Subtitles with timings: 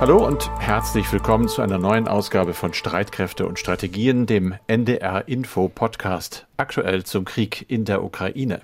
[0.00, 5.68] Hallo und herzlich willkommen zu einer neuen Ausgabe von Streitkräfte und Strategien, dem NDR Info
[5.68, 8.62] Podcast, aktuell zum Krieg in der Ukraine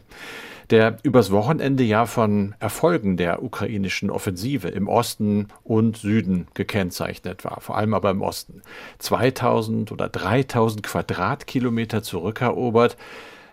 [0.70, 7.60] der übers Wochenende ja von Erfolgen der ukrainischen Offensive im Osten und Süden gekennzeichnet war,
[7.60, 8.62] vor allem aber im Osten.
[8.98, 12.96] 2000 oder 3000 Quadratkilometer zurückerobert.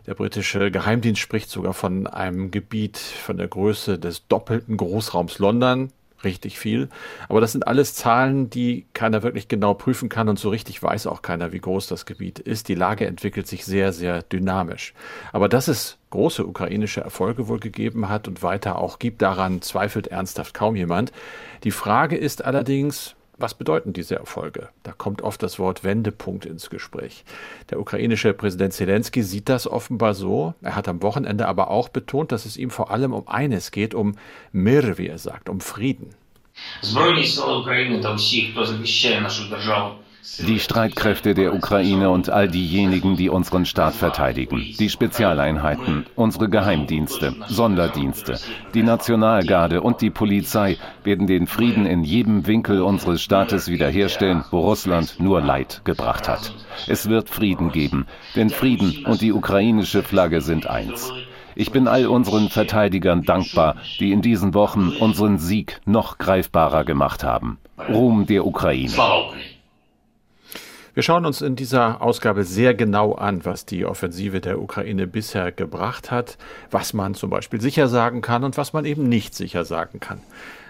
[0.07, 5.91] Der britische Geheimdienst spricht sogar von einem Gebiet von der Größe des doppelten Großraums London,
[6.23, 6.89] richtig viel.
[7.29, 11.07] Aber das sind alles Zahlen, die keiner wirklich genau prüfen kann und so richtig weiß
[11.07, 12.67] auch keiner, wie groß das Gebiet ist.
[12.67, 14.93] Die Lage entwickelt sich sehr, sehr dynamisch.
[15.31, 20.07] Aber dass es große ukrainische Erfolge wohl gegeben hat und weiter auch gibt, daran zweifelt
[20.07, 21.11] ernsthaft kaum jemand.
[21.63, 24.68] Die Frage ist allerdings, was bedeuten diese Erfolge?
[24.82, 27.24] Da kommt oft das Wort Wendepunkt ins Gespräch.
[27.70, 30.54] Der ukrainische Präsident Zelensky sieht das offenbar so.
[30.60, 33.94] Er hat am Wochenende aber auch betont, dass es ihm vor allem um eines geht,
[33.94, 34.16] um
[34.52, 36.10] Mir, wie er sagt, um Frieden.
[36.82, 39.94] Збройні сили України та всі, хто захищає нашу державу,
[40.39, 47.35] die Streitkräfte der Ukraine und all diejenigen, die unseren Staat verteidigen, die Spezialeinheiten, unsere Geheimdienste,
[47.47, 48.39] Sonderdienste,
[48.73, 54.59] die Nationalgarde und die Polizei werden den Frieden in jedem Winkel unseres Staates wiederherstellen, wo
[54.59, 56.53] Russland nur Leid gebracht hat.
[56.87, 61.11] Es wird Frieden geben, denn Frieden und die ukrainische Flagge sind eins.
[61.55, 67.23] Ich bin all unseren Verteidigern dankbar, die in diesen Wochen unseren Sieg noch greifbarer gemacht
[67.23, 67.59] haben.
[67.89, 68.93] Ruhm der Ukraine.
[70.95, 75.51] Wir schauen uns in dieser Ausgabe sehr genau an, was die Offensive der Ukraine bisher
[75.51, 76.37] gebracht hat,
[76.69, 80.21] was man zum Beispiel sicher sagen kann und was man eben nicht sicher sagen kann.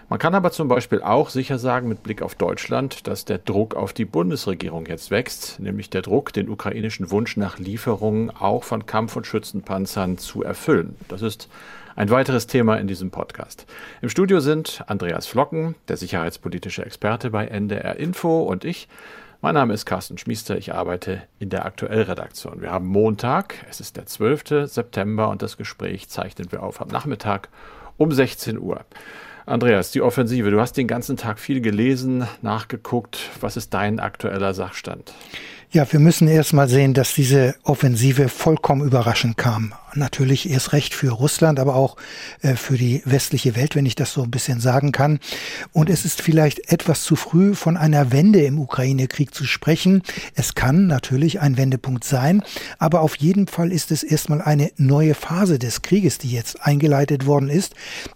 [0.08, 3.74] Man kann aber zum Beispiel auch sicher sagen, mit Blick auf Deutschland, dass der Druck
[3.74, 8.86] auf die Bundesregierung jetzt wächst, nämlich der Druck, den ukrainischen Wunsch nach Lieferungen auch von
[8.86, 10.96] Kampf- und Schützenpanzern zu erfüllen.
[11.08, 11.50] Das ist
[11.96, 13.66] ein weiteres Thema in diesem Podcast.
[14.00, 18.88] Im Studio sind Andreas Flocken, der sicherheitspolitische Experte bei NDR Info und ich,
[19.44, 22.62] mein Name ist Carsten Schmiester, ich arbeite in der Aktuellredaktion.
[22.62, 24.70] Wir haben Montag, es ist der 12.
[24.70, 27.50] September und das Gespräch zeichnen wir auf am Nachmittag
[27.98, 28.86] um 16 Uhr.
[29.44, 33.18] Andreas, die Offensive, du hast den ganzen Tag viel gelesen, nachgeguckt.
[33.42, 35.12] Was ist dein aktueller Sachstand?
[35.70, 39.74] Ja, wir müssen erst mal sehen, dass diese Offensive vollkommen überraschend kam.
[39.96, 41.96] Natürlich erst recht für Russland, aber auch
[42.42, 45.20] äh, für die westliche Welt, wenn ich das so ein bisschen sagen kann.
[45.72, 50.02] Und es ist vielleicht etwas zu früh, von einer Wende im Ukraine-Krieg zu sprechen.
[50.34, 52.42] Es kann natürlich ein Wendepunkt sein,
[52.78, 57.26] aber auf jeden Fall ist es erstmal eine neue Phase des Krieges, die jetzt eingeleitet
[57.26, 57.74] worden ist.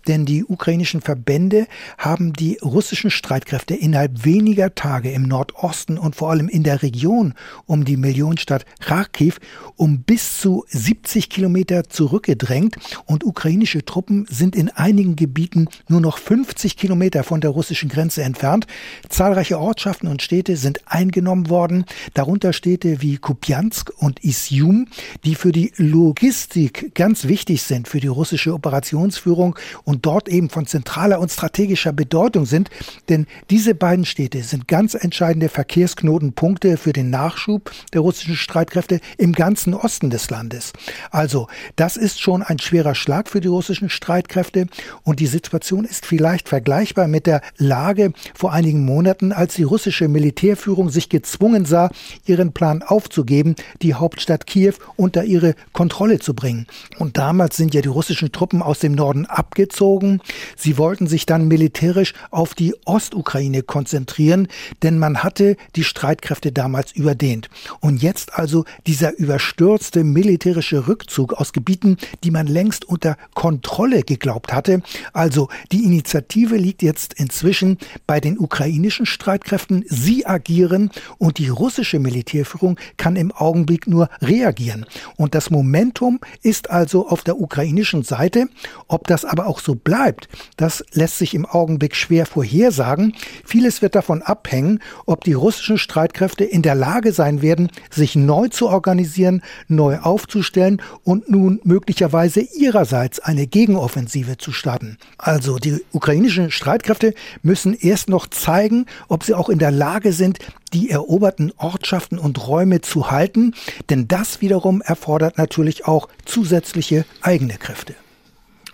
[0.09, 6.31] Denn die ukrainischen Verbände haben die russischen Streitkräfte innerhalb weniger Tage im Nordosten und vor
[6.31, 7.35] allem in der Region
[7.67, 9.39] um die Millionenstadt Kharkiv
[9.77, 16.19] um bis zu 70 Kilometer zurückgedrängt und ukrainische Truppen sind in einigen Gebieten nur noch
[16.19, 18.67] 50 Kilometer von der russischen Grenze entfernt.
[19.09, 21.85] Zahlreiche Ortschaften und Städte sind eingenommen worden,
[22.15, 24.87] darunter Städte wie Kupiansk und Isium,
[25.25, 30.67] die für die Logistik ganz wichtig sind, für die russische Operationsführung und dort eben von
[30.67, 32.71] zentraler und strategischer Bedeutung sind,
[33.09, 39.33] denn diese beiden Städte sind ganz entscheidende Verkehrsknotenpunkte für den Nachschub der russischen Streitkräfte im
[39.33, 40.73] ganzen Osten des Landes.
[41.11, 44.67] Also, das ist schon ein schwerer Schlag für die russischen Streitkräfte
[45.03, 50.09] und die Situation ist vielleicht vergleichbar mit der Lage vor einigen Monaten, als die russische
[50.09, 51.91] Militärführung sich gezwungen sah,
[52.27, 56.67] ihren Plan aufzugeben, die Hauptstadt Kiew unter ihre Kontrolle zu bringen.
[56.99, 60.21] Und damals sind ja die russischen Truppen aus dem Norden abgezogen.
[60.57, 64.49] Sie wollten sich dann militärisch auf die Ostukraine konzentrieren,
[64.83, 67.49] denn man hatte die Streitkräfte damals überdehnt.
[67.81, 74.53] Und jetzt also dieser überstürzte militärische Rückzug aus Gebieten, die man längst unter Kontrolle geglaubt
[74.53, 74.83] hatte.
[75.13, 79.85] Also die Initiative liegt jetzt inzwischen bei den ukrainischen Streitkräften.
[79.89, 84.87] Sie agieren und die russische Militärführung kann im Augenblick nur reagieren.
[85.17, 88.49] Und das Momentum ist also auf der ukrainischen Seite.
[88.87, 93.15] Ob das aber auch so bleibt, das lässt sich im Augenblick schwer vorhersagen.
[93.45, 98.49] Vieles wird davon abhängen, ob die russischen Streitkräfte in der Lage sein werden, sich neu
[98.49, 104.99] zu organisieren, neu aufzustellen und nun möglicherweise ihrerseits eine Gegenoffensive zu starten.
[105.17, 110.39] Also die ukrainischen Streitkräfte müssen erst noch zeigen, ob sie auch in der Lage sind,
[110.73, 113.55] die eroberten Ortschaften und Räume zu halten,
[113.89, 117.95] denn das wiederum erfordert natürlich auch zusätzliche eigene Kräfte.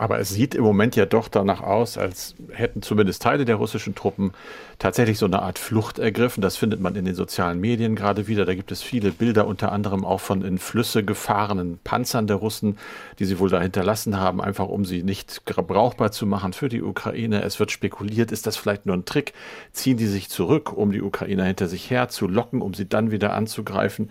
[0.04, 3.94] Aber es sieht im Moment ja doch danach aus, als hätten zumindest Teile der russischen
[3.94, 4.32] Truppen
[4.78, 6.42] tatsächlich so eine Art Flucht ergriffen.
[6.42, 8.44] Das findet man in den sozialen Medien gerade wieder.
[8.44, 12.76] Da gibt es viele Bilder, unter anderem auch von in Flüsse gefahrenen Panzern der Russen,
[13.18, 16.82] die sie wohl da hinterlassen haben, einfach um sie nicht brauchbar zu machen für die
[16.82, 17.42] Ukraine.
[17.42, 19.32] Es wird spekuliert, ist das vielleicht nur ein Trick?
[19.72, 23.10] Ziehen die sich zurück, um die Ukrainer hinter sich her zu locken, um sie dann
[23.10, 24.10] wieder anzugreifen?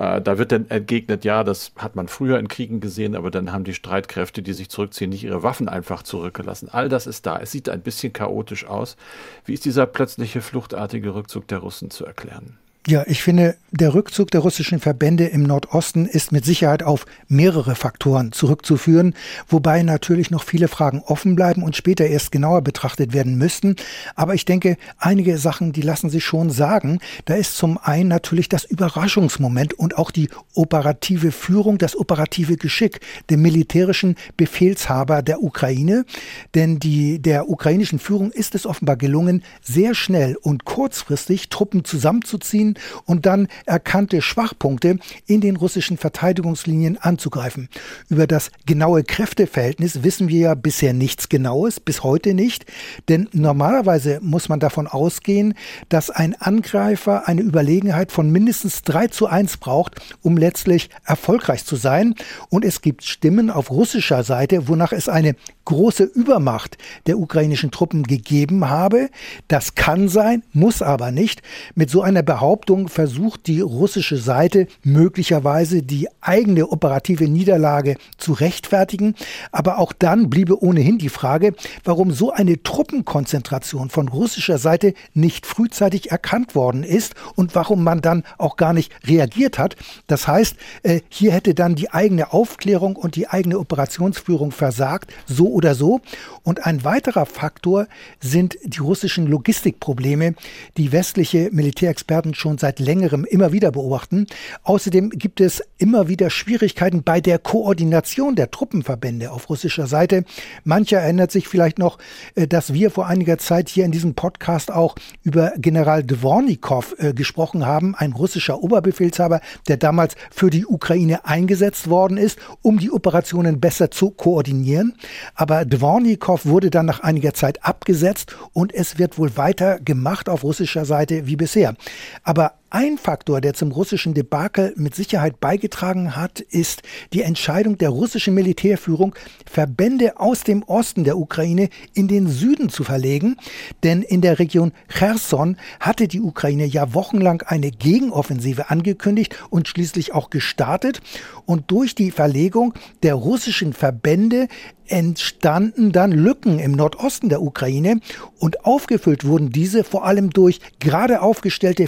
[0.00, 3.52] Äh, da wird dann entgegnet, ja, das hat man früher in Kriegen gesehen, aber dann
[3.52, 6.70] haben die Streitkräfte, die sich zurückziehen, nicht ihre Waffen einfach zurückgelassen.
[6.70, 7.38] All das ist da.
[7.38, 8.96] Es sieht ein bisschen chaotisch aus.
[9.44, 12.58] Wie ist dieser plötzliche fluchtartige Rückzug der Russen zu erklären?
[12.86, 17.74] Ja, ich finde, der Rückzug der russischen Verbände im Nordosten ist mit Sicherheit auf mehrere
[17.74, 19.14] Faktoren zurückzuführen,
[19.48, 23.76] wobei natürlich noch viele Fragen offen bleiben und später erst genauer betrachtet werden müssten.
[24.16, 27.00] Aber ich denke, einige Sachen, die lassen sich schon sagen.
[27.26, 33.00] Da ist zum einen natürlich das Überraschungsmoment und auch die operative Führung, das operative Geschick
[33.28, 36.06] der militärischen Befehlshaber der Ukraine.
[36.54, 42.69] Denn die, der ukrainischen Führung ist es offenbar gelungen, sehr schnell und kurzfristig Truppen zusammenzuziehen,
[43.04, 47.68] und dann erkannte Schwachpunkte in den russischen Verteidigungslinien anzugreifen.
[48.08, 52.66] Über das genaue Kräfteverhältnis wissen wir ja bisher nichts Genaues, bis heute nicht,
[53.08, 55.54] denn normalerweise muss man davon ausgehen,
[55.88, 61.76] dass ein Angreifer eine Überlegenheit von mindestens 3 zu 1 braucht, um letztlich erfolgreich zu
[61.76, 62.14] sein.
[62.48, 65.34] Und es gibt Stimmen auf russischer Seite, wonach es eine
[65.70, 69.08] große Übermacht der ukrainischen Truppen gegeben habe.
[69.46, 71.42] Das kann sein, muss aber nicht.
[71.76, 79.14] Mit so einer Behauptung versucht die russische Seite möglicherweise die eigene operative Niederlage zu rechtfertigen.
[79.52, 85.46] Aber auch dann bliebe ohnehin die Frage, warum so eine Truppenkonzentration von russischer Seite nicht
[85.46, 89.76] frühzeitig erkannt worden ist und warum man dann auch gar nicht reagiert hat.
[90.08, 95.12] Das heißt, äh, hier hätte dann die eigene Aufklärung und die eigene Operationsführung versagt.
[95.26, 96.00] So oder so.
[96.42, 97.86] Und ein weiterer Faktor
[98.18, 100.34] sind die russischen Logistikprobleme,
[100.78, 104.26] die westliche Militärexperten schon seit längerem immer wieder beobachten.
[104.62, 110.24] Außerdem gibt es immer wieder Schwierigkeiten bei der Koordination der Truppenverbände auf russischer Seite.
[110.64, 111.98] Mancher erinnert sich vielleicht noch,
[112.36, 117.12] äh, dass wir vor einiger Zeit hier in diesem Podcast auch über General Dvornikow äh,
[117.12, 122.90] gesprochen haben, ein russischer Oberbefehlshaber, der damals für die Ukraine eingesetzt worden ist, um die
[122.90, 124.94] Operationen besser zu koordinieren.
[125.40, 130.44] Aber Dvornikow wurde dann nach einiger Zeit abgesetzt und es wird wohl weiter gemacht auf
[130.44, 131.76] russischer Seite wie bisher.
[132.24, 136.82] Aber ein Faktor, der zum russischen Debakel mit Sicherheit beigetragen hat, ist
[137.12, 139.14] die Entscheidung der russischen Militärführung,
[139.44, 143.36] Verbände aus dem Osten der Ukraine in den Süden zu verlegen.
[143.82, 150.14] Denn in der Region Cherson hatte die Ukraine ja wochenlang eine Gegenoffensive angekündigt und schließlich
[150.14, 151.00] auch gestartet.
[151.46, 154.46] Und durch die Verlegung der russischen Verbände
[154.90, 158.00] entstanden dann Lücken im Nordosten der Ukraine
[158.38, 161.86] und aufgefüllt wurden diese vor allem durch gerade aufgestellte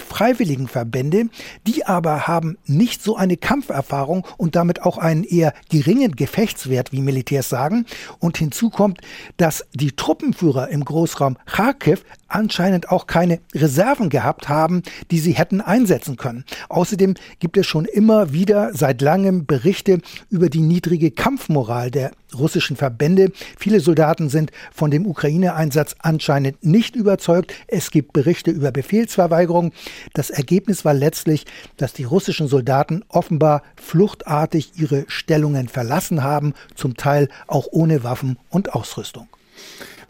[0.73, 1.29] Freiwilligenverbände,
[1.67, 7.01] die aber haben nicht so eine Kampferfahrung und damit auch einen eher geringen Gefechtswert, wie
[7.01, 7.85] Militärs sagen.
[8.19, 8.99] Und hinzu kommt,
[9.37, 15.61] dass die Truppenführer im Großraum Kharkiv anscheinend auch keine Reserven gehabt haben, die sie hätten
[15.61, 16.45] einsetzen können.
[16.69, 19.99] Außerdem gibt es schon immer wieder seit langem Berichte
[20.29, 23.31] über die niedrige Kampfmoral der russischen Verbände.
[23.57, 27.53] Viele Soldaten sind von dem Ukraine-Einsatz anscheinend nicht überzeugt.
[27.67, 29.71] Es gibt Berichte über Befehlsverweigerung.
[30.13, 31.45] Das Ergebnis war letztlich,
[31.77, 38.37] dass die russischen Soldaten offenbar fluchtartig ihre Stellungen verlassen haben, zum Teil auch ohne Waffen
[38.49, 39.27] und Ausrüstung.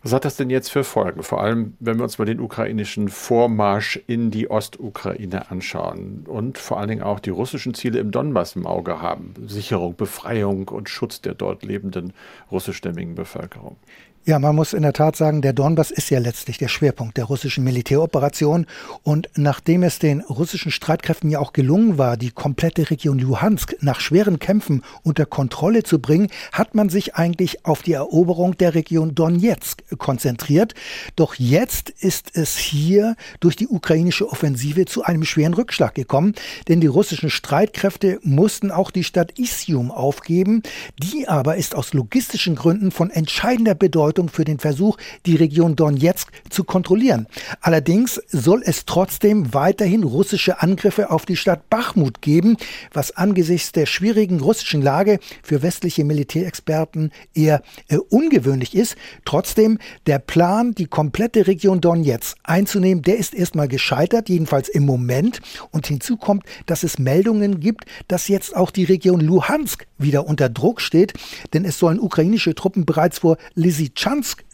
[0.03, 1.23] Was hat das denn jetzt für Folgen?
[1.23, 6.77] Vor allem, wenn wir uns mal den ukrainischen Vormarsch in die Ostukraine anschauen und vor
[6.77, 9.33] allen Dingen auch die russischen Ziele im Donbass im Auge haben.
[9.47, 12.11] Sicherung, Befreiung und Schutz der dort lebenden
[12.51, 13.77] russischstämmigen Bevölkerung.
[14.25, 17.25] Ja, man muss in der Tat sagen, der Donbass ist ja letztlich der Schwerpunkt der
[17.25, 18.67] russischen Militäroperation.
[19.03, 23.99] Und nachdem es den russischen Streitkräften ja auch gelungen war, die komplette Region Luhansk nach
[23.99, 29.13] schweren Kämpfen unter Kontrolle zu bringen, hat man sich eigentlich auf die Eroberung der Region
[29.13, 30.73] Donetsk konzentriert.
[31.17, 36.33] Doch jetzt ist es hier durch die ukrainische Offensive zu einem schweren Rückschlag gekommen,
[36.69, 40.63] denn die russischen Streitkräfte mussten auch die Stadt Isium aufgeben.
[40.97, 45.75] Die aber ist aus logistischen Gründen von entscheidender Bedeutung Bedeutung für den Versuch, die Region
[45.75, 47.25] Donetsk zu kontrollieren.
[47.61, 52.57] Allerdings soll es trotzdem weiterhin russische Angriffe auf die Stadt Bachmut geben,
[52.93, 58.95] was angesichts der schwierigen russischen Lage für westliche Militärexperten eher äh, ungewöhnlich ist.
[59.25, 65.39] Trotzdem, der Plan, die komplette Region Donetsk einzunehmen, der ist erstmal gescheitert, jedenfalls im Moment.
[65.71, 70.49] Und hinzu kommt, dass es Meldungen gibt, dass jetzt auch die Region Luhansk wieder unter
[70.49, 71.13] Druck steht,
[71.53, 74.02] denn es sollen ukrainische Truppen bereits vor Lysychansk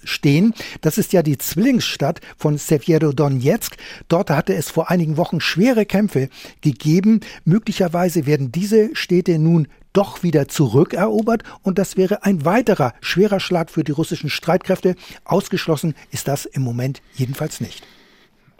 [0.04, 0.54] stehen.
[0.82, 3.76] Das ist ja die Zwillingsstadt von Severo-Donetsk.
[4.08, 6.30] Dort hatte es vor einigen Wochen schwere Kämpfe
[6.62, 7.22] gegeben.
[7.46, 13.72] Möglicherweise werden diese Städte nun doch wieder zurückerobert und das wäre ein weiterer schwerer Schlag
[13.72, 14.96] für die russischen Streitkräfte.
[15.26, 17.84] Ausgeschlossen ist das im Moment jedenfalls nicht.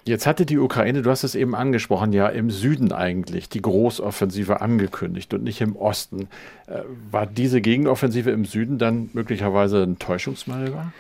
[0.10, 4.60] Jetzt hatte die Ukraine, du hast es eben angesprochen, ja im Süden eigentlich die Großoffensive
[4.60, 6.30] angekündigt und nicht im Osten.
[6.66, 10.92] Äh, war diese Gegenoffensive im Süden dann möglicherweise ein Täuschungsmanöver?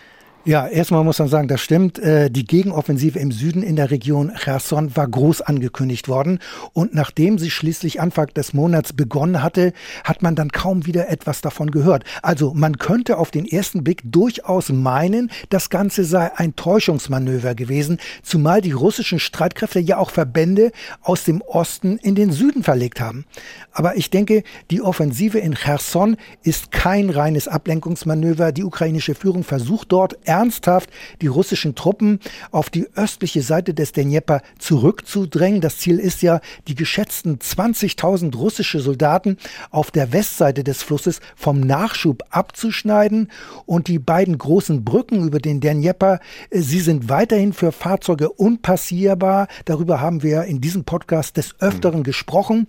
[0.46, 2.00] Ja, erstmal muss man sagen, das stimmt.
[2.00, 6.39] Äh, die Gegenoffensive im Süden in der Region Cherson war groß angekündigt worden.
[6.72, 9.74] Und nachdem sie schließlich Anfang des Monats begonnen hatte,
[10.05, 12.05] hat man dann kaum wieder etwas davon gehört.
[12.24, 18.00] Also man könnte auf den ersten Blick durchaus meinen, das Ganze sei ein Täuschungsmanöver gewesen,
[18.24, 23.25] zumal die russischen Streitkräfte ja auch Verbände aus dem Osten in den Süden verlegt haben.
[23.74, 28.53] Aber ich denke, die Offensive in Cherson ist kein reines Ablenkungsmanöver.
[28.53, 30.89] Die ukrainische Führung versucht dort ernsthaft,
[31.22, 32.19] die russischen Truppen
[32.51, 35.60] auf die östliche Seite des Dnjepr zurückzudrängen.
[35.60, 39.38] Das Ziel ist ja, die geschätzten 20.000 russische Soldaten
[39.69, 43.29] auf der Westseite des Flusses vom Nachschub abzuschneiden
[43.65, 46.19] und die beiden großen Brücken über den Dnjepr,
[46.50, 49.48] äh, sie sind weiterhin für Fahrzeuge unpassierbar.
[49.65, 52.67] Darüber haben wir in diesem Podcast des Öfteren gesprochen.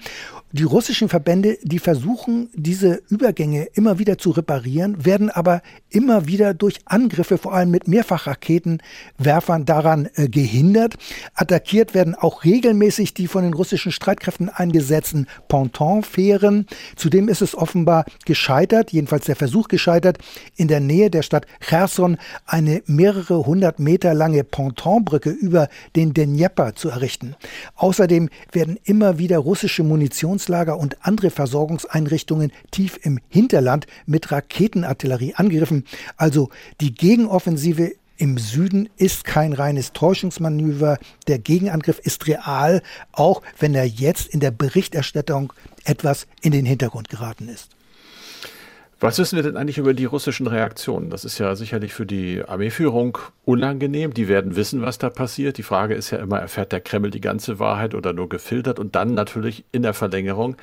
[0.53, 6.55] Die russischen Verbände, die versuchen, diese Übergänge immer wieder zu reparieren, werden aber immer wieder
[6.55, 10.97] durch Angriffe, vor allem mit Mehrfachraketenwerfern, daran äh, gehindert.
[11.35, 16.67] Attackiert werden auch regelmäßig die von den russischen Streitkräften eingesetzten Pontonfähren.
[16.97, 20.19] Zudem ist es offenbar gescheitert, jedenfalls der Versuch gescheitert,
[20.57, 26.75] in der Nähe der Stadt Cherson eine mehrere hundert Meter lange Pontonbrücke über den Dnjepr
[26.75, 27.37] zu errichten.
[27.77, 35.35] Außerdem werden immer wieder russische Munitions Munitionslager und andere Versorgungseinrichtungen tief im Hinterland mit Raketenartillerie
[35.35, 35.85] angegriffen.
[36.17, 36.49] Also
[36.81, 40.99] die Gegenoffensive im Süden ist kein reines Täuschungsmanöver.
[41.27, 42.83] Der Gegenangriff ist real,
[43.13, 45.53] auch wenn er jetzt in der Berichterstattung
[45.85, 47.71] etwas in den Hintergrund geraten ist.
[49.03, 51.09] Was wissen wir denn eigentlich über die russischen Reaktionen?
[51.09, 53.17] Das ist ja sicherlich für die Armeeführung
[53.47, 54.13] unangenehm.
[54.13, 55.57] Die werden wissen, was da passiert.
[55.57, 58.79] Die Frage ist ja immer, erfährt der Kreml die ganze Wahrheit oder nur gefiltert?
[58.79, 60.57] Und dann natürlich in der Verlängerung,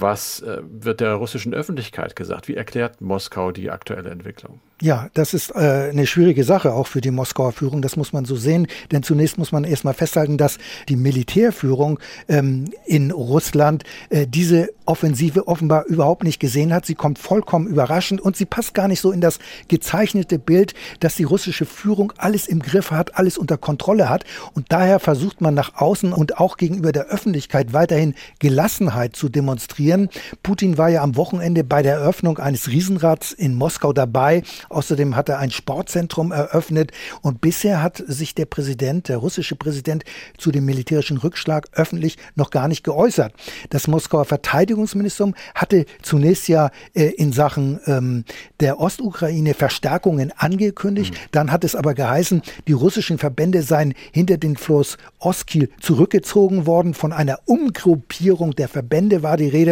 [0.00, 2.48] was äh, wird der russischen Öffentlichkeit gesagt?
[2.48, 4.60] Wie erklärt Moskau die aktuelle Entwicklung?
[4.82, 7.80] Ja, das ist äh, eine schwierige Sache auch für die Moskauer Führung.
[7.80, 8.66] Das muss man so sehen.
[8.92, 10.58] Denn zunächst muss man erstmal festhalten, dass
[10.90, 11.98] die Militärführung
[12.28, 16.84] ähm, in Russland äh, diese Offensive offenbar überhaupt nicht gesehen hat.
[16.84, 19.38] Sie kommt vollkommen überraschend und sie passt gar nicht so in das
[19.68, 24.24] gezeichnete Bild, dass die russische Führung alles im Griff hat, alles unter Kontrolle hat.
[24.52, 29.85] Und daher versucht man nach außen und auch gegenüber der Öffentlichkeit weiterhin Gelassenheit zu demonstrieren.
[30.42, 35.28] Putin war ja am Wochenende bei der Eröffnung eines Riesenrads in Moskau dabei Außerdem hat
[35.28, 40.04] er ein Sportzentrum eröffnet und bisher hat sich der Präsident, der russische Präsident,
[40.38, 43.32] zu dem militärischen Rückschlag öffentlich noch gar nicht geäußert.
[43.70, 48.24] Das Moskauer Verteidigungsministerium hatte zunächst ja äh, in Sachen ähm,
[48.60, 51.14] der Ostukraine Verstärkungen angekündigt.
[51.14, 51.18] Mhm.
[51.32, 56.94] Dann hat es aber geheißen, die russischen Verbände seien hinter den Fluss Oskil zurückgezogen worden.
[56.94, 59.65] Von einer Umgruppierung der Verbände war die Rede.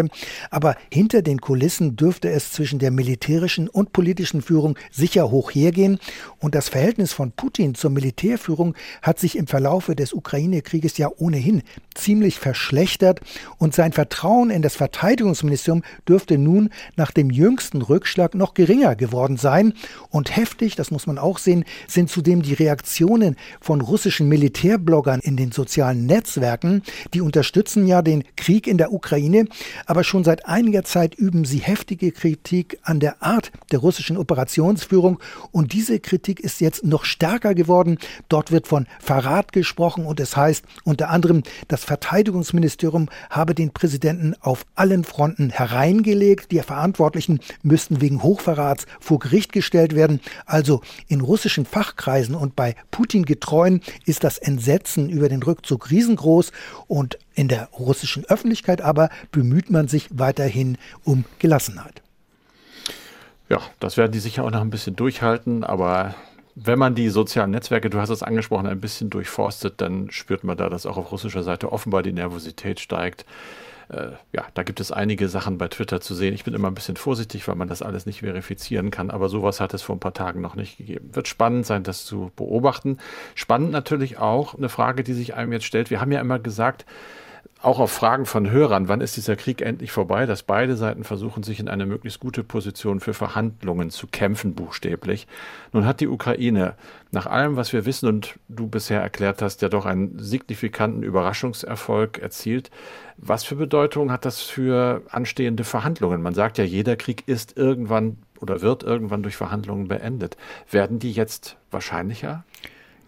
[0.51, 5.99] Aber hinter den Kulissen dürfte es zwischen der militärischen und politischen Führung sicher hoch hergehen.
[6.39, 11.63] Und das Verhältnis von Putin zur Militärführung hat sich im Verlaufe des Ukraine-Krieges ja ohnehin
[11.95, 13.21] ziemlich verschlechtert.
[13.59, 19.37] Und sein Vertrauen in das Verteidigungsministerium dürfte nun nach dem jüngsten Rückschlag noch geringer geworden
[19.37, 19.75] sein.
[20.11, 25.37] Und heftig, das muss man auch sehen, sind zudem die Reaktionen von russischen Militärbloggern in
[25.37, 26.83] den sozialen Netzwerken.
[27.13, 29.47] Die unterstützen ja den Krieg in der Ukraine,
[29.87, 35.19] aber schon seit einiger Zeit üben sie heftige Kritik an der Art der russischen Operationsführung.
[35.53, 37.99] Und diese Kritik ist jetzt noch stärker geworden.
[38.29, 44.35] Dort wird von Verrat gesprochen und es heißt unter anderem, das Verteidigungsministerium habe den Präsidenten
[44.41, 46.51] auf allen Fronten hereingelegt.
[46.51, 50.21] Die Verantwortlichen müssten wegen Hochverrats vor Gericht gestellt werden.
[50.47, 56.53] Also in russischen Fachkreisen und bei Putin-Getreuen ist das Entsetzen über den Rückzug riesengroß
[56.87, 62.03] und in der russischen Öffentlichkeit aber bemüht man sich weiterhin um Gelassenheit.
[63.49, 66.15] Ja, das werden die sicher auch noch ein bisschen durchhalten, aber
[66.55, 70.57] wenn man die sozialen Netzwerke, du hast es angesprochen, ein bisschen durchforstet, dann spürt man
[70.57, 73.27] da, dass auch auf russischer Seite offenbar die Nervosität steigt.
[73.89, 76.35] Äh, ja, da gibt es einige Sachen bei Twitter zu sehen.
[76.35, 79.61] Ich bin immer ein bisschen vorsichtig, weil man das alles nicht verifizieren kann, aber sowas
[79.61, 81.11] hat es vor ein paar Tagen noch nicht gegeben.
[81.15, 82.99] Wird spannend sein, das zu beobachten.
[83.35, 85.91] Spannend natürlich auch eine Frage, die sich einem jetzt stellt.
[85.91, 86.87] Wir haben ja immer gesagt,
[87.65, 91.43] auch auf Fragen von Hörern, wann ist dieser Krieg endlich vorbei, dass beide Seiten versuchen,
[91.43, 95.27] sich in eine möglichst gute Position für Verhandlungen zu kämpfen, buchstäblich.
[95.73, 96.75] Nun hat die Ukraine
[97.11, 102.19] nach allem, was wir wissen und du bisher erklärt hast, ja doch einen signifikanten Überraschungserfolg
[102.19, 102.71] erzielt.
[103.17, 106.21] Was für Bedeutung hat das für anstehende Verhandlungen?
[106.21, 110.37] Man sagt ja, jeder Krieg ist irgendwann oder wird irgendwann durch Verhandlungen beendet.
[110.71, 112.45] Werden die jetzt wahrscheinlicher?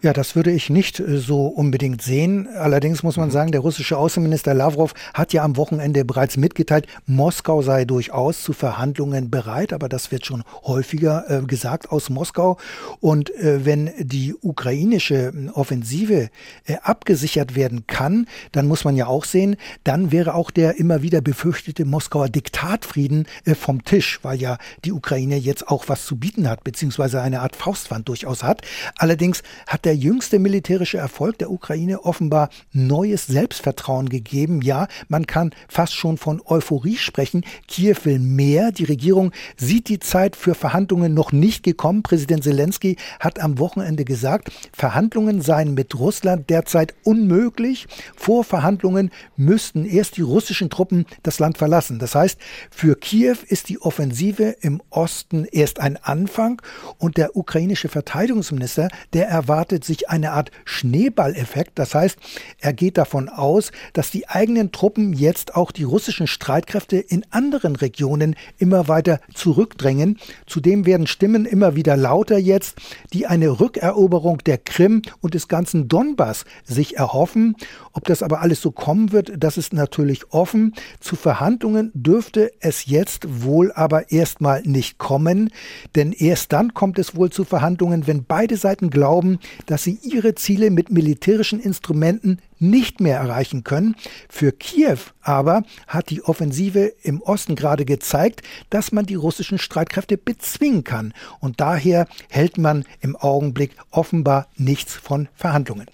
[0.03, 2.47] Ja, das würde ich nicht äh, so unbedingt sehen.
[2.55, 3.33] Allerdings muss man mhm.
[3.33, 8.53] sagen, der russische Außenminister Lavrov hat ja am Wochenende bereits mitgeteilt, Moskau sei durchaus zu
[8.53, 12.57] Verhandlungen bereit, aber das wird schon häufiger äh, gesagt aus Moskau.
[12.99, 16.29] Und äh, wenn die ukrainische äh, Offensive
[16.65, 21.01] äh, abgesichert werden kann, dann muss man ja auch sehen, dann wäre auch der immer
[21.01, 26.17] wieder befürchtete Moskauer Diktatfrieden äh, vom Tisch, weil ja die Ukraine jetzt auch was zu
[26.17, 28.61] bieten hat, beziehungsweise eine Art Faustwand durchaus hat.
[28.99, 34.61] Allerdings hat der jüngste militärische Erfolg der Ukraine offenbar neues Selbstvertrauen gegeben.
[34.61, 37.45] Ja, man kann fast schon von Euphorie sprechen.
[37.69, 38.73] Kiew will mehr.
[38.73, 42.03] Die Regierung sieht die Zeit für Verhandlungen noch nicht gekommen.
[42.03, 47.87] Präsident Zelensky hat am Wochenende gesagt, Verhandlungen seien mit Russland derzeit unmöglich.
[48.17, 51.97] Vor Verhandlungen müssten erst die russischen Truppen das Land verlassen.
[51.97, 52.37] Das heißt,
[52.71, 56.61] für Kiew ist die Offensive im Osten erst ein Anfang
[56.97, 61.77] und der ukrainische Verteidigungsminister, der erwartet erwartet sich eine Art Schneeballeffekt.
[61.77, 62.17] Das heißt,
[62.59, 67.75] er geht davon aus, dass die eigenen Truppen jetzt auch die russischen Streitkräfte in anderen
[67.75, 70.17] Regionen immer weiter zurückdrängen.
[70.47, 72.77] Zudem werden Stimmen immer wieder lauter jetzt,
[73.13, 77.55] die eine Rückeroberung der Krim und des ganzen Donbass sich erhoffen.
[77.93, 80.73] Ob das aber alles so kommen wird, das ist natürlich offen.
[80.99, 85.51] Zu Verhandlungen dürfte es jetzt wohl aber erstmal nicht kommen,
[85.95, 90.33] denn erst dann kommt es wohl zu Verhandlungen, wenn beide Seiten glauben, dass sie ihre
[90.33, 93.95] Ziele mit militärischen Instrumenten nicht mehr erreichen können.
[94.27, 100.17] Für Kiew aber hat die Offensive im Osten gerade gezeigt, dass man die russischen Streitkräfte
[100.17, 101.13] bezwingen kann.
[101.39, 105.85] Und daher hält man im Augenblick offenbar nichts von Verhandlungen.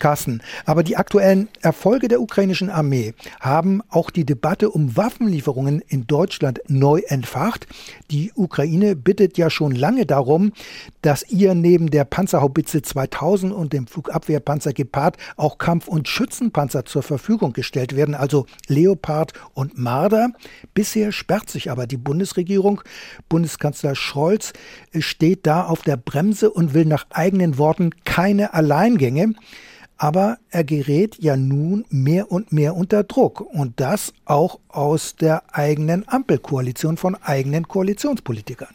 [0.00, 0.42] Carsten.
[0.64, 6.60] Aber die aktuellen Erfolge der ukrainischen Armee haben auch die Debatte um Waffenlieferungen in Deutschland
[6.66, 7.68] neu entfacht.
[8.10, 10.52] Die Ukraine bittet ja schon lange darum,
[11.02, 17.02] dass ihr neben der Panzerhaubitze 2000 und dem Flugabwehrpanzer Gepard auch Kampf- und Schützenpanzer zur
[17.02, 20.30] Verfügung gestellt werden, also Leopard und Marder.
[20.74, 22.80] Bisher sperrt sich aber die Bundesregierung.
[23.28, 24.52] Bundeskanzler Scholz
[24.98, 29.34] steht da auf der Bremse und will nach eigenen Worten keine Alleingänge.
[30.02, 35.42] Aber er gerät ja nun mehr und mehr unter Druck und das auch aus der
[35.52, 38.74] eigenen Ampelkoalition von eigenen Koalitionspolitikern.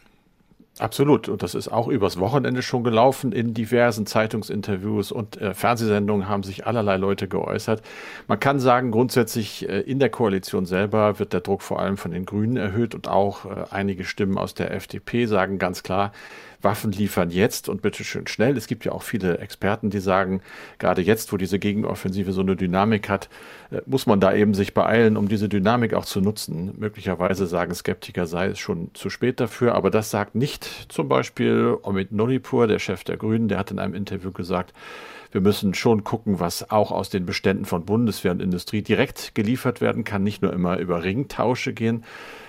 [0.78, 1.28] Absolut.
[1.28, 3.32] Und das ist auch übers Wochenende schon gelaufen.
[3.32, 7.82] In diversen Zeitungsinterviews und äh, Fernsehsendungen haben sich allerlei Leute geäußert.
[8.28, 12.12] Man kann sagen, grundsätzlich äh, in der Koalition selber wird der Druck vor allem von
[12.12, 16.12] den Grünen erhöht und auch äh, einige Stimmen aus der FDP sagen ganz klar,
[16.62, 18.58] Waffen liefern jetzt und bitte schön schnell.
[18.58, 20.42] Es gibt ja auch viele Experten, die sagen,
[20.80, 23.30] gerade jetzt, wo diese Gegenoffensive so eine Dynamik hat,
[23.72, 26.74] äh, muss man da eben sich beeilen, um diese Dynamik auch zu nutzen.
[26.78, 31.78] Möglicherweise sagen Skeptiker, sei es schon zu spät dafür, aber das sagt nicht zum Beispiel
[31.82, 34.74] Omid Nolipur, der Chef der Grünen, der hat in einem Interview gesagt,
[35.36, 39.82] wir müssen schon gucken, was auch aus den Beständen von Bundeswehr und Industrie direkt geliefert
[39.82, 42.06] werden kann, nicht nur immer über Ringtausche gehen.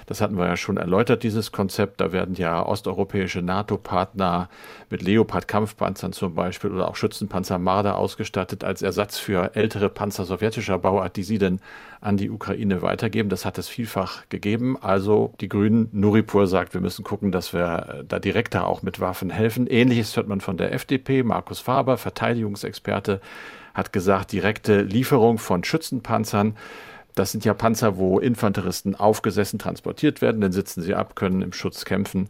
[0.07, 2.01] Das hatten wir ja schon erläutert, dieses Konzept.
[2.01, 4.49] Da werden ja osteuropäische NATO-Partner
[4.89, 10.79] mit Leopard-Kampfpanzern zum Beispiel oder auch Schützenpanzer Marder ausgestattet als Ersatz für ältere Panzer sowjetischer
[10.79, 11.61] Bauart, die sie dann
[12.01, 13.29] an die Ukraine weitergeben.
[13.29, 14.77] Das hat es vielfach gegeben.
[14.81, 19.31] Also die Grünen, Nuripur sagt, wir müssen gucken, dass wir da direkter auch mit Waffen
[19.31, 19.67] helfen.
[19.67, 21.25] Ähnliches hört man von der FDP.
[21.25, 26.57] Markus Faber, Verteidigungsexperte, hat gesagt, direkte Lieferung von Schützenpanzern
[27.17, 31.53] das sind ja Panzer, wo Infanteristen aufgesessen transportiert werden, dann sitzen sie ab, können im
[31.53, 32.29] Schutz kämpfen.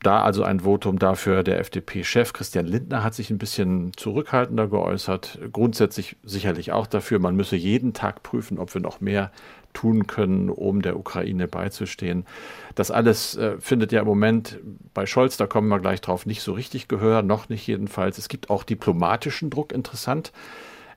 [0.00, 1.42] Da also ein Votum dafür.
[1.42, 5.38] Der FDP-Chef Christian Lindner hat sich ein bisschen zurückhaltender geäußert.
[5.52, 9.30] Grundsätzlich sicherlich auch dafür, man müsse jeden Tag prüfen, ob wir noch mehr
[9.72, 12.26] tun können, um der Ukraine beizustehen.
[12.74, 14.58] Das alles äh, findet ja im Moment
[14.94, 18.18] bei Scholz, da kommen wir gleich drauf, nicht so richtig Gehör, noch nicht jedenfalls.
[18.18, 20.32] Es gibt auch diplomatischen Druck, interessant.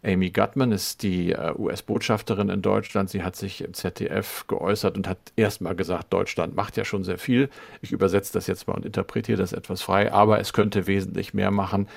[0.03, 3.09] Amy Gutman ist die äh, US-Botschafterin in Deutschland.
[3.09, 7.19] Sie hat sich im ZDF geäußert und hat erstmal gesagt, Deutschland macht ja schon sehr
[7.19, 7.49] viel.
[7.81, 11.51] Ich übersetze das jetzt mal und interpretiere das etwas frei, aber es könnte wesentlich mehr
[11.51, 11.87] machen.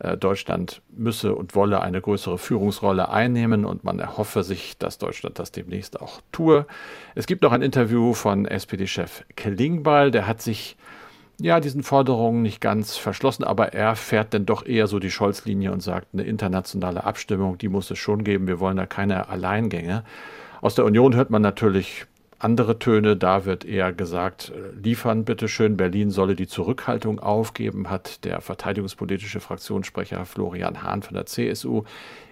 [0.00, 5.38] Äh, Deutschland müsse und wolle eine größere Führungsrolle einnehmen und man erhoffe sich, dass Deutschland
[5.38, 6.66] das demnächst auch tue.
[7.14, 10.76] Es gibt noch ein Interview von SPD-Chef Klingbeil, der hat sich
[11.42, 15.72] ja, diesen Forderungen nicht ganz verschlossen, aber er fährt denn doch eher so die Scholz-Linie
[15.72, 18.46] und sagt, eine internationale Abstimmung, die muss es schon geben.
[18.46, 20.04] Wir wollen da keine Alleingänge.
[20.60, 22.06] Aus der Union hört man natürlich
[22.38, 23.16] andere Töne.
[23.16, 25.76] Da wird eher gesagt, äh, liefern bitteschön.
[25.76, 31.82] Berlin solle die Zurückhaltung aufgeben, hat der verteidigungspolitische Fraktionssprecher Florian Hahn von der CSU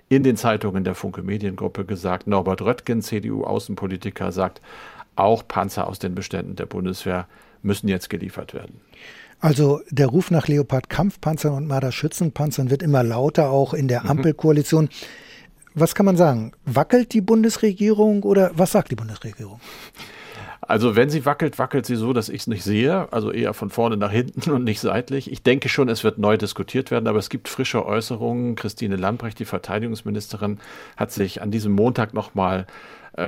[0.09, 2.29] in den Zeitungen der Funke Mediengruppe gesagt.
[2.29, 4.61] Norbert Röttgen, CDU-Außenpolitiker, sagt,
[5.16, 7.27] auch Panzer aus den Beständen der Bundeswehr
[7.62, 8.81] müssen jetzt geliefert werden.
[9.40, 14.11] Also der Ruf nach Leopard-Kampfpanzern und Marder-Schützenpanzern wird immer lauter, auch in der mhm.
[14.11, 14.90] Ampelkoalition.
[15.75, 16.53] Was kann man sagen?
[16.66, 19.61] Wackelt die Bundesregierung oder was sagt die Bundesregierung?
[20.61, 23.70] Also wenn sie wackelt, wackelt sie so, dass ich es nicht sehe, also eher von
[23.70, 25.33] vorne nach hinten und nicht seitlich.
[25.33, 28.57] Ich denke schon, es wird neu diskutiert werden, aber es gibt frische Äußerungen.
[28.57, 30.59] Christine Lambrecht, die Verteidigungsministerin,
[30.96, 32.66] hat sich an diesem Montag nochmal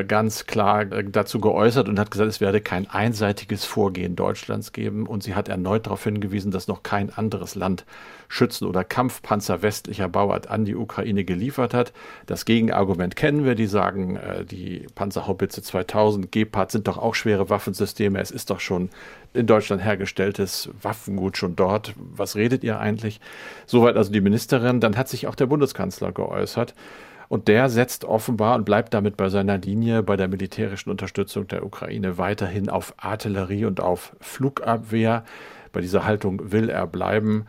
[0.06, 5.06] ganz klar äh, dazu geäußert und hat gesagt, es werde kein einseitiges Vorgehen Deutschlands geben.
[5.06, 7.84] Und sie hat erneut darauf hingewiesen, dass noch kein anderes Land
[8.28, 11.92] Schützen oder Kampfpanzer westlicher Bauart an die Ukraine geliefert hat.
[12.26, 17.50] Das Gegenargument kennen wir, die sagen, äh, die Panzerhaubitze 2000 Gepard sind doch auch schwere
[17.50, 18.20] Waffensysteme.
[18.20, 18.88] Es ist doch schon
[19.34, 21.94] in Deutschland hergestelltes Waffengut schon dort.
[21.96, 23.20] Was redet ihr eigentlich?
[23.66, 24.80] Soweit also die Ministerin.
[24.80, 26.74] Dann hat sich auch der Bundeskanzler geäußert.
[27.32, 31.64] Und der setzt offenbar und bleibt damit bei seiner Linie bei der militärischen Unterstützung der
[31.64, 35.24] Ukraine weiterhin auf Artillerie und auf Flugabwehr.
[35.72, 37.46] Bei dieser Haltung will er bleiben.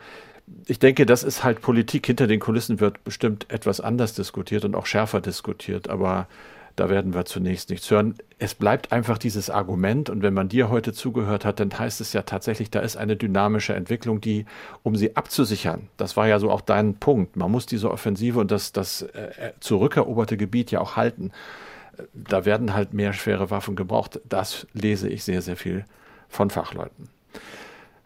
[0.66, 2.06] Ich denke, das ist halt Politik.
[2.06, 5.90] Hinter den Kulissen wird bestimmt etwas anders diskutiert und auch schärfer diskutiert.
[5.90, 6.28] Aber
[6.76, 8.14] da werden wir zunächst nichts hören.
[8.38, 12.12] Es bleibt einfach dieses Argument und wenn man dir heute zugehört hat, dann heißt es
[12.12, 14.44] ja tatsächlich, da ist eine dynamische Entwicklung, die,
[14.82, 18.50] um sie abzusichern, das war ja so auch dein Punkt, man muss diese Offensive und
[18.50, 21.30] das, das äh, zurückeroberte Gebiet ja auch halten.
[22.12, 24.20] Da werden halt mehr schwere Waffen gebraucht.
[24.28, 25.84] Das lese ich sehr, sehr viel
[26.28, 27.08] von Fachleuten.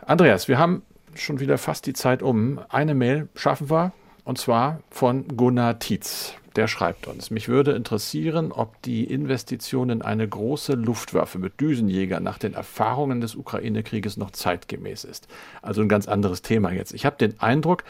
[0.05, 0.83] Andreas, wir haben
[1.15, 2.61] schon wieder fast die Zeit um.
[2.69, 3.93] Eine Mail schaffen wir,
[4.25, 10.03] und zwar von Gunnar Tietz der schreibt uns, mich würde interessieren, ob die Investition in
[10.03, 15.29] eine große Luftwaffe mit Düsenjägern nach den Erfahrungen des Ukraine-Krieges noch zeitgemäß ist.
[15.63, 16.93] Also ein ganz anderes Thema jetzt.
[16.95, 17.85] Ich habe den Eindruck,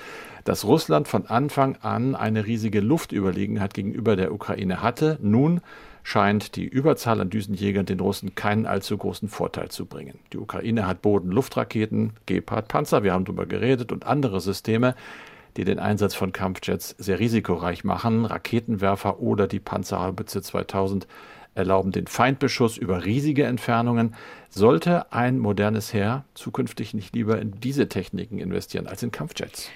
[0.44, 5.18] dass Russland von Anfang an eine riesige Luftüberlegenheit gegenüber der Ukraine hatte.
[5.22, 5.62] Nun
[6.02, 10.18] scheint die Überzahl an Düsenjägern den Russen keinen allzu großen Vorteil zu bringen.
[10.35, 14.94] Die Ukraine hat Boden-Luftraketen, Gepard-Panzer, wir haben darüber geredet, und andere Systeme
[15.58, 18.24] die den Einsatz von Kampfjets sehr risikoreich machen.
[18.24, 21.08] Raketenwerfer oder die Panzerhaubitze 2000
[21.56, 24.14] erlauben den Feindbeschuss über riesige Entfernungen.
[24.50, 29.68] Sollte ein modernes Heer zukünftig nicht lieber in diese Techniken investieren als in Kampfjets?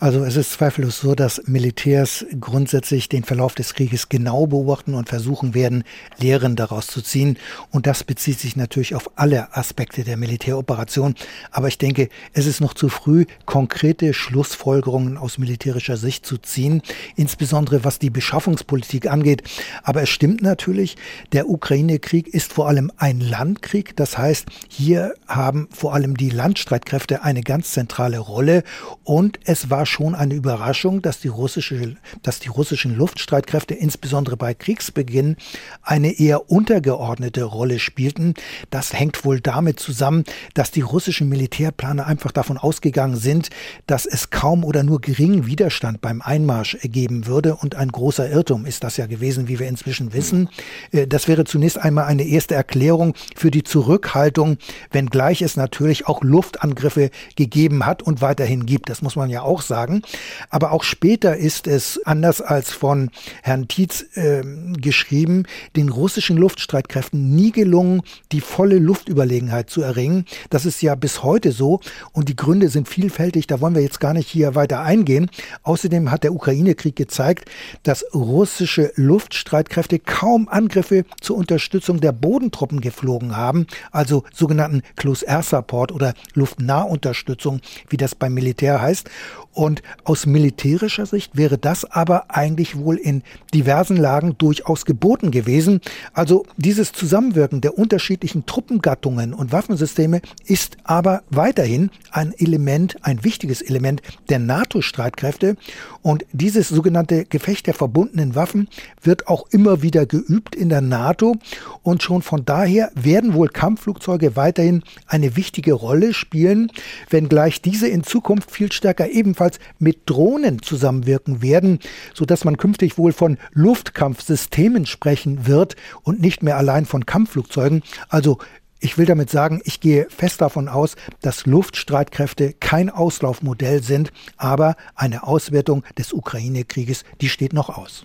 [0.00, 5.08] Also es ist zweifellos so, dass Militärs grundsätzlich den Verlauf des Krieges genau beobachten und
[5.08, 5.82] versuchen werden,
[6.18, 7.36] Lehren daraus zu ziehen.
[7.72, 11.16] Und das bezieht sich natürlich auf alle Aspekte der Militäroperation.
[11.50, 16.80] Aber ich denke, es ist noch zu früh, konkrete Schlussfolgerungen aus militärischer Sicht zu ziehen,
[17.16, 19.42] insbesondere was die Beschaffungspolitik angeht.
[19.82, 20.96] Aber es stimmt natürlich,
[21.32, 23.96] der Ukraine-Krieg ist vor allem ein Landkrieg.
[23.96, 28.62] Das heißt, hier haben vor allem die Landstreitkräfte eine ganz zentrale Rolle.
[29.02, 34.54] Und es war schon eine Überraschung, dass die, russische, dass die russischen Luftstreitkräfte insbesondere bei
[34.54, 35.36] Kriegsbeginn
[35.82, 38.34] eine eher untergeordnete Rolle spielten.
[38.70, 40.24] Das hängt wohl damit zusammen,
[40.54, 43.48] dass die russischen Militärplaner einfach davon ausgegangen sind,
[43.86, 47.56] dass es kaum oder nur geringen Widerstand beim Einmarsch geben würde.
[47.56, 50.48] Und ein großer Irrtum ist das ja gewesen, wie wir inzwischen wissen.
[50.92, 54.58] Äh, das wäre zunächst einmal eine erste Erklärung für die Zurückhaltung,
[54.90, 58.90] wenngleich es natürlich auch Luftangriffe gegeben hat und weiterhin gibt.
[58.90, 60.02] Das muss man ja auch sagen sagen.
[60.50, 63.10] Aber auch später ist es, anders als von
[63.42, 64.42] Herrn Tietz äh,
[64.80, 65.44] geschrieben,
[65.76, 70.24] den russischen Luftstreitkräften nie gelungen, die volle Luftüberlegenheit zu erringen.
[70.50, 71.80] Das ist ja bis heute so
[72.12, 75.30] und die Gründe sind vielfältig, da wollen wir jetzt gar nicht hier weiter eingehen.
[75.62, 77.48] Außerdem hat der Ukraine-Krieg gezeigt,
[77.84, 85.42] dass russische Luftstreitkräfte kaum Angriffe zur Unterstützung der Bodentruppen geflogen haben, also sogenannten Close Air
[85.42, 89.08] Support oder Luftnahunterstützung, wie das beim Militär heißt.
[89.52, 95.30] Und Und aus militärischer Sicht wäre das aber eigentlich wohl in diversen Lagen durchaus geboten
[95.30, 95.82] gewesen.
[96.14, 103.60] Also dieses Zusammenwirken der unterschiedlichen Truppengattungen und Waffensysteme ist aber weiterhin ein Element, ein wichtiges
[103.60, 104.00] Element
[104.30, 105.56] der NATO-Streitkräfte.
[106.00, 108.68] Und dieses sogenannte Gefecht der verbundenen Waffen
[109.02, 111.36] wird auch immer wieder geübt in der NATO.
[111.82, 116.72] Und schon von daher werden wohl Kampfflugzeuge weiterhin eine wichtige Rolle spielen,
[117.10, 121.78] wenngleich diese in Zukunft viel stärker ebenfalls mit Drohnen zusammenwirken werden,
[122.14, 127.82] sodass man künftig wohl von Luftkampfsystemen sprechen wird und nicht mehr allein von Kampfflugzeugen.
[128.08, 128.38] Also
[128.80, 134.76] ich will damit sagen, ich gehe fest davon aus, dass Luftstreitkräfte kein Auslaufmodell sind, aber
[134.94, 138.04] eine Auswertung des Ukraine-Krieges, die steht noch aus.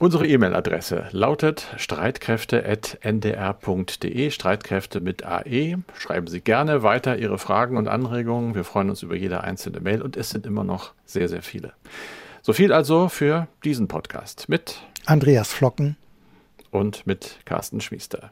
[0.00, 5.78] Unsere E-Mail-Adresse lautet streitkräfte.ndr.de, Streitkräfte mit AE.
[5.98, 8.54] Schreiben Sie gerne weiter Ihre Fragen und Anregungen.
[8.54, 11.72] Wir freuen uns über jede einzelne Mail und es sind immer noch sehr, sehr viele.
[12.42, 15.96] So viel also für diesen Podcast mit Andreas Flocken
[16.70, 18.30] und mit Carsten Schmiester.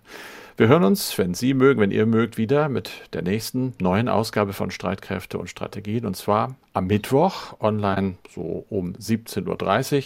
[0.56, 4.52] Wir hören uns, wenn Sie mögen, wenn ihr mögt, wieder mit der nächsten neuen Ausgabe
[4.52, 10.02] von Streitkräfte und Strategien und zwar am Mittwoch online so um 17.30 Uhr.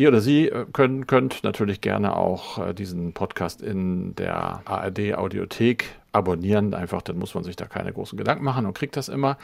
[0.00, 5.12] Ihr oder Sie äh, können, könnt natürlich gerne auch äh, diesen Podcast in der ARD
[5.14, 6.72] Audiothek abonnieren.
[6.72, 9.36] Einfach, dann muss man sich da keine großen Gedanken machen und kriegt das immer.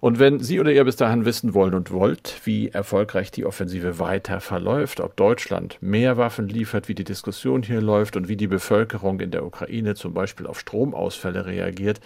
[0.00, 3.98] Und wenn Sie oder ihr bis dahin wissen wollen und wollt, wie erfolgreich die Offensive
[3.98, 8.48] weiter verläuft, ob Deutschland mehr Waffen liefert, wie die Diskussion hier läuft und wie die
[8.48, 12.00] Bevölkerung in der Ukraine zum Beispiel auf Stromausfälle reagiert,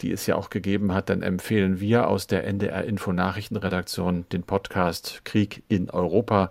[0.00, 4.42] die es ja auch gegeben hat, dann empfehlen wir aus der NDR Info Nachrichtenredaktion den
[4.42, 6.48] Podcast Krieg in Europa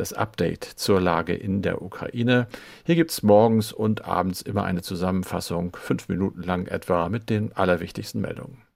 [0.00, 2.48] das Update zur Lage in der Ukraine.
[2.84, 7.52] Hier gibt es morgens und abends immer eine Zusammenfassung, fünf Minuten lang etwa, mit den
[7.52, 8.69] allerwichtigsten Meldungen.